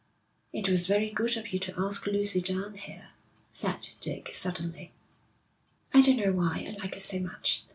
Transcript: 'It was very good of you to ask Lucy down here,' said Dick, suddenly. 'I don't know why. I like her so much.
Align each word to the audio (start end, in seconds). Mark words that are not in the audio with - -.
'It 0.51 0.67
was 0.67 0.87
very 0.87 1.11
good 1.11 1.37
of 1.37 1.49
you 1.53 1.59
to 1.59 1.75
ask 1.77 2.07
Lucy 2.07 2.41
down 2.41 2.73
here,' 2.73 3.11
said 3.51 3.89
Dick, 3.99 4.31
suddenly. 4.33 4.91
'I 5.93 6.01
don't 6.01 6.17
know 6.17 6.31
why. 6.31 6.65
I 6.67 6.75
like 6.81 6.95
her 6.95 6.99
so 6.99 7.19
much. 7.19 7.63